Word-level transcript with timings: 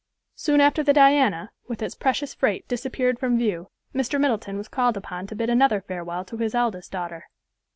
Soon 0.33 0.61
after 0.61 0.81
the 0.81 0.93
Diana, 0.93 1.51
with 1.67 1.83
its 1.83 1.93
precious 1.93 2.33
freight 2.33 2.67
disappeared 2.67 3.19
from 3.19 3.37
view, 3.37 3.69
Mr. 3.93 4.19
Middleton 4.19 4.57
was 4.57 4.67
called 4.67 4.97
upon 4.97 5.27
to 5.27 5.35
bid 5.35 5.47
another 5.51 5.79
farewell 5.79 6.25
to 6.25 6.37
his 6.37 6.55
eldest 6.55 6.91
daughter. 6.91 7.27